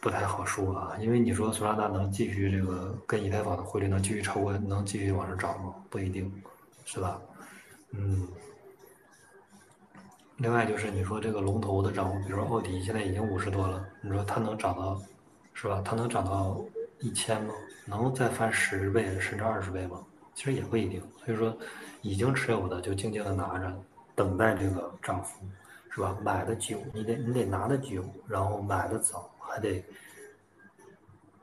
[0.02, 5.74] 不太好说啊，因为你说索拉纳能继续这个跟以太坊的汇率能继续超过，能继续往上涨吗？
[5.90, 6.42] 不一定，
[6.86, 7.20] 是吧？
[7.90, 8.26] 嗯。
[10.40, 14.98] 另外就是你说这个龙头的涨幅，比如说奥迪现在已经五十多了，你说它能涨到，
[15.52, 15.82] 是吧？
[15.84, 16.58] 它能涨到
[16.98, 17.52] 一千吗？
[17.84, 20.00] 能再翻十倍甚至二十倍吗？
[20.34, 20.98] 其实也不一定。
[21.22, 21.54] 所以说，
[22.00, 23.70] 已经持有的就静静的拿着，
[24.14, 25.44] 等待这个涨幅，
[25.90, 26.16] 是吧？
[26.22, 29.84] 买的久，你得你得拿的久，然后买的早，还得，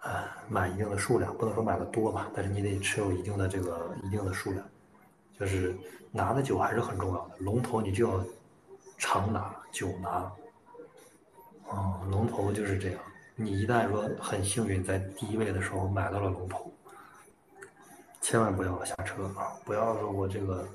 [0.02, 4.66] 呃，买一定的数量，不能说买的多吧，但是你得持有一定的这个一定的数量，
[5.39, 5.78] 就是
[6.12, 7.36] 拿的久还是很重要的。
[7.38, 8.26] 龙头你就要
[8.98, 10.10] 长拿久拿，
[11.70, 13.00] 啊，龙头就是这样。
[13.36, 16.74] 你一旦说很幸运在第一位的时候买到了龙头，
[18.20, 19.54] 千万不要下车啊！
[19.64, 20.68] 不要说我这个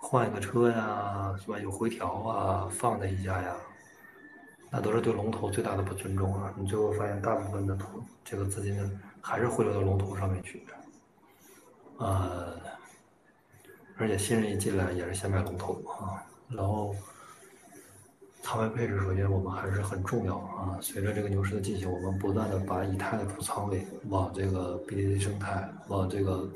[0.00, 1.58] 换一个车呀，是吧？
[1.58, 3.54] 有回调啊，放那一下呀，
[4.70, 6.50] 那都是对龙头最大的不尊重啊！
[6.56, 10.66] 你最后发现大部分的投这个资金还是汇流到龙头上面去，
[11.98, 12.56] 呃，
[13.98, 16.94] 而且新人一进来也是先买龙头啊，然后。
[18.42, 20.76] 仓位配置，首先我们还是很重要啊。
[20.80, 26.46] 随着这个牛市的进行，我们不断的把以太的主仓位往这个 BTC 生态、往这个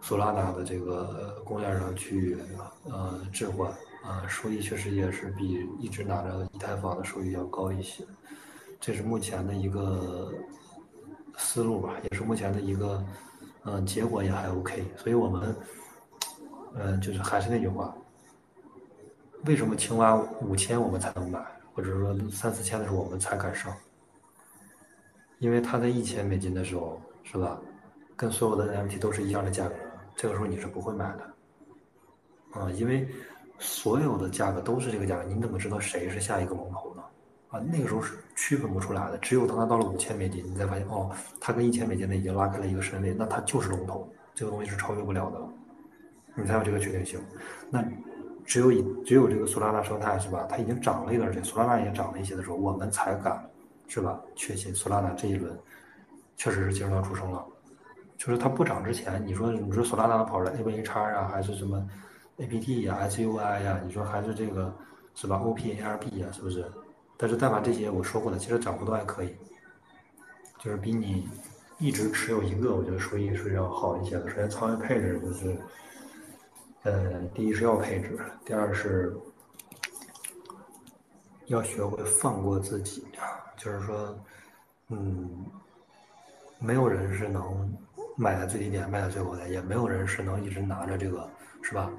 [0.00, 2.38] 索拉达的这个公链上去
[2.84, 3.68] 呃置换
[4.04, 8.04] 啊，收益确实也是比一直拿着以太坊的收益要高一些。
[8.80, 10.32] 这是目前的一个
[11.36, 13.04] 思路吧，也是目前的一个
[13.64, 14.84] 嗯结果也还 OK。
[14.96, 15.56] 所以我们
[16.74, 17.94] 嗯就是还是那句话。
[19.44, 21.38] 为什么青蛙五千我们才能买，
[21.74, 23.72] 或者说三四千的时候我们才敢上？
[25.38, 27.60] 因为它在一千美金的时候，是吧？
[28.16, 29.74] 跟所有的 NFT 都是一样的价格，
[30.16, 33.06] 这个时候你是不会买的，啊，因为
[33.58, 37.02] 所有的价格都是这个价格，你怎么知道谁是下一个龙头呢？
[37.50, 45.38] 啊，那个时候是区分不出来的，只有当它到了五千美金，你才发现哦，它跟一千美金的已经拉开了一个身位，那它就是龙头，这个东西是超越不了的，
[46.34, 47.20] 你才有这个确定性。
[47.70, 47.84] 那。
[48.46, 50.46] 只有以只有这个索拉拉生态是吧？
[50.48, 53.44] 它已经涨了一段时间，索拉纳也涨了一些的时候，我们才敢
[53.88, 54.20] 是吧？
[54.36, 55.52] 确信索拉拉这一轮
[56.36, 57.44] 确实是进入到主升了。
[58.16, 61.84] 就是它不涨之前，你说你说索拉纳跑出来 A V H R 啊，还是什么
[62.36, 63.80] A P T 呀、S U I 呀？
[63.84, 64.72] 你说还是这个
[65.14, 66.64] 是吧？O P A R B 呀，是不是？
[67.16, 69.34] 但是但凡这些我说过的，其实涨幅都还可以，
[70.60, 71.28] 就是比你
[71.78, 74.28] 一直持有一个，我觉得收益是要好一些的。
[74.30, 75.56] 首先仓位配置就是。
[76.82, 79.16] 呃，第一是要配置，第二是
[81.46, 83.04] 要学会放过自己，
[83.56, 84.16] 就是说，
[84.90, 85.46] 嗯，
[86.60, 87.76] 没有人是能
[88.16, 91.28] 买在最低点卖在最高点，也没有人是能一直拿着这个，
[91.60, 91.90] 是吧？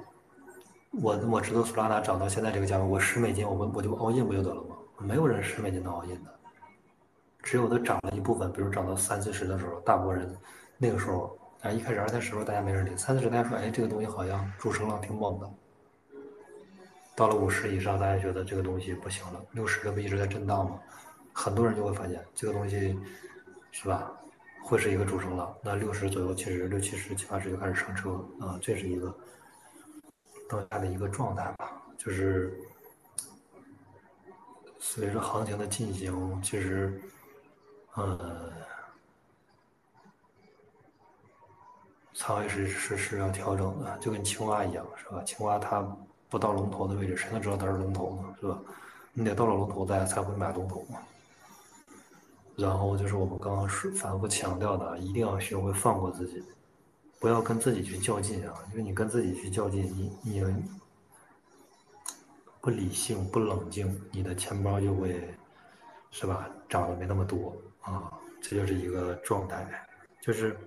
[1.02, 4.76] 我我知道索拉达涨到现在这个价格，我十美金，我我我就 all in 不就得了吗？
[5.00, 6.34] 没有人十美金能 all in 的，
[7.42, 10.34] 只有它涨了一部分，比如涨到三四十的时候，大部分人
[10.78, 11.37] 那个时候。
[11.62, 15.50] 啊，一开始二三十大家没人理，三四十大家说，哎，这个东西好像主升浪挺猛的。
[17.16, 19.44] 到了五十以上，大家觉得这个东西不行了。
[19.50, 20.78] 六十这不一直在震荡吗？
[21.32, 22.96] 很多人就会发现这个东西，
[23.72, 24.08] 是吧？
[24.62, 25.52] 会是一个主升浪。
[25.60, 29.12] 那六十左右，其实六七十、七八十就开始上车啊，这是一个
[30.48, 31.82] 当下的一个状态吧。
[31.96, 32.56] 就是
[34.78, 37.00] 随着行情的进行，其实，
[37.94, 38.52] 呃。
[42.18, 45.22] 仓位是是是要调整的，就跟青蛙一样，是吧？
[45.22, 45.80] 青蛙它
[46.28, 48.34] 不到龙头的位置，谁能知道它是龙头呢？
[48.40, 48.58] 是吧？
[49.12, 50.98] 你得到了龙头，大家才会买龙头嘛。
[52.56, 56.42] 然后就是我们刚刚是反复强调的，一定要学会放过自己，
[57.20, 58.52] 不要跟自己去较劲啊！
[58.72, 60.56] 因为你跟自己去较劲，你你
[62.60, 65.32] 不理性、不冷静，你的钱包就会
[66.10, 66.50] 是吧？
[66.68, 68.12] 涨得没那么多啊！
[68.42, 69.64] 这就是一个状态，
[70.20, 70.58] 就是。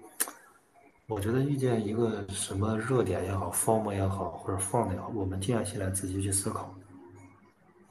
[1.11, 6.73] 我觉得遇见一个什么热点也好，form 也好，或者放的也好，我们静下心来仔细去思考，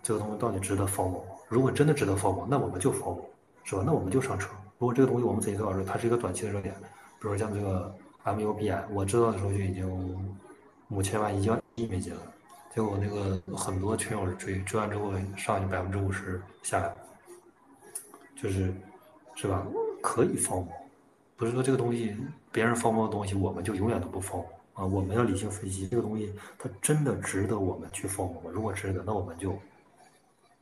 [0.02, 1.20] 这个东西到底值得 form？
[1.46, 3.20] 如果真的值得 form，那我们就 form，
[3.62, 3.82] 是吧？
[3.84, 4.48] 那我们就上车。
[4.78, 6.74] 如果这个东西我们仔细思考说，它是一个短期的热点，
[7.20, 7.94] 比如像这个
[8.24, 10.34] MUBI，我知道的时候就已经
[10.88, 12.22] 五千万一交一美金了，
[12.74, 16.90] 结果那个很多群友追，追完之后上去百分之五十下来，
[18.34, 18.72] 就是，
[19.34, 19.62] 是吧？
[20.00, 20.64] 可以 form。
[21.40, 22.14] 不是说这个东西
[22.52, 24.38] 别人放过的东西，我们就永远都不放
[24.74, 24.84] 啊！
[24.84, 28.42] 我们要理性分析，这个东西它真的值得我们去放吗？
[28.52, 29.58] 如果值得，那我们就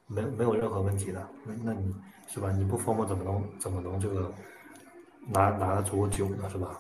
[0.07, 1.29] 没没有任何问题的。
[1.43, 1.93] 那那你
[2.29, 2.53] 是吧？
[2.53, 4.33] 你不放过怎么能怎么能这个
[5.27, 6.49] 拿拿的足够久呢？
[6.49, 6.79] 是吧？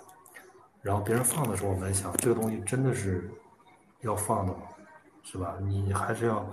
[0.81, 3.29] 然后别人放的时候，我们想，这个东西真的是
[4.03, 4.61] 要放的吗？
[5.25, 5.57] 是吧？
[5.61, 6.47] 你还是要。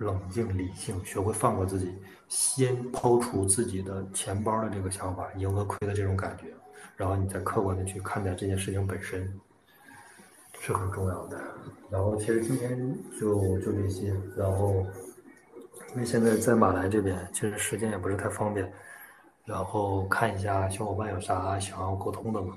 [0.00, 1.94] 冷静理性，学会放过自己，
[2.26, 6.46] 先抛除自己的钱包的这个想法，赢和亏的这种感觉，
[6.96, 9.30] 然后你再客观的去看待这件事情本身，
[10.58, 11.38] 是很重要的。
[11.90, 14.86] 然后其实今天就就这些，然后
[15.92, 18.72] 因为现在在马来这边，其实时间也不是太方便，
[19.44, 22.56] 然后看一下小伙伴有啥想要沟通的吗？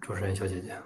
[0.00, 0.76] 主持人小姐姐。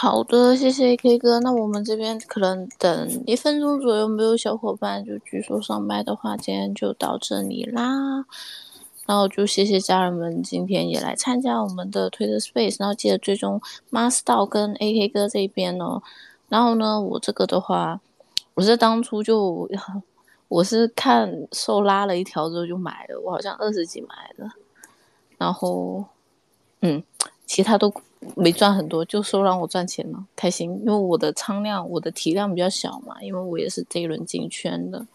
[0.00, 1.40] 好的，谢谢 K 哥。
[1.40, 8.24] 那我们这边可能等一分钟左右，没有小伙伴就举手上麦的话，今天就到这里啦。
[9.06, 16.00] 然后就谢谢家人们今天也来参加我们的推特 Space，然后记得追踪 Master 跟 AK 哥这边哦。
[16.48, 18.00] 然后呢，我这个的话，
[18.54, 19.68] 我是当初就
[20.46, 24.48] 我是看受拉了一条之后就买了，我好像二十几买的。
[25.36, 26.04] 然后，
[26.82, 27.02] 嗯，
[27.44, 27.92] 其他都。
[28.36, 30.70] 没赚很多，就说让我赚钱了，开心。
[30.80, 35.06] 因为我的仓量、我的体量比较小嘛，因为我也是这一轮进圈的，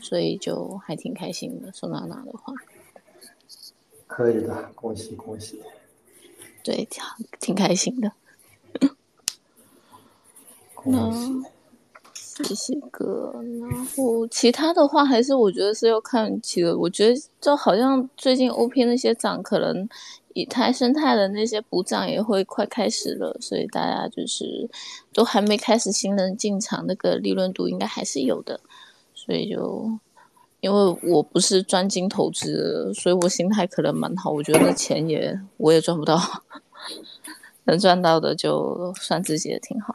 [0.00, 1.72] 所以就还挺开心的。
[1.72, 2.52] 说娜娜的话，
[4.06, 5.60] 可以的，恭喜恭喜。
[6.62, 7.02] 对，挺
[7.40, 8.12] 挺开心的。
[10.74, 11.48] 恭喜。
[12.44, 19.88] 谢谢哥，然后其他的话还是我觉得是要看几个，我觉得就好像最近 O P 那些涨，可能
[20.36, 24.68] 以太生态的那些补涨也会快开始了，所以大家就是
[25.14, 28.60] 都还没开始新人进场，那个利润度应该还是有的，
[29.14, 29.90] 所以就
[30.60, 36.20] 因为我不是专精投资，所以我心态可能蛮好，我觉得钱也我也赚不到，
[37.64, 39.94] 能赚到的就算自己也挺好。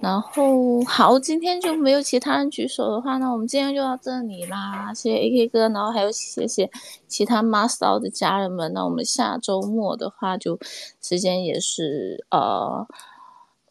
[0.00, 4.92] 然后好，今天就没有其他人举手的话，那我们今天就到这里啦。
[4.94, 6.70] 谢谢 AK 哥，然后还有谢谢
[7.06, 8.72] 其他 Master 的家人们。
[8.72, 10.58] 那我们下周末的话，就
[11.02, 12.86] 时间也是呃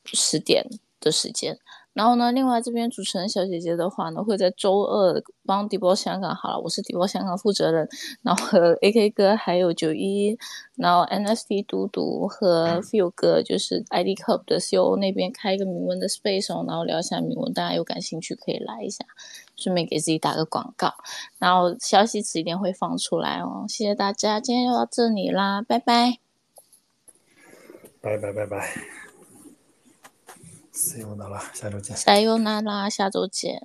[0.06, 0.64] 十点
[1.00, 1.58] 的时间。
[2.00, 7.90] 然后呢，另外这边主持人小姐姐的话呢，会在周二帮迪波香港好了，我是迪波香港负责人，
[8.22, 10.38] 然后和 AK 哥还有九一，
[10.78, 19.04] 然后 NSD 嘟嘟和 Feel 哥就是 ID Cup 的 CO 那边开一个铭文的 space 哦，然后聊一下铭文，大家有感兴趣可以来一下，
[19.58, 20.94] 顺便给自己打个广告，
[21.38, 26.20] 然后消息迟一点会放出来哦，谢谢大家，今天就到这里啦，拜拜，
[28.00, 29.09] 拜拜拜拜。
[30.80, 31.98] See you 啦，下周见。
[31.98, 33.62] See you 啦，下周见。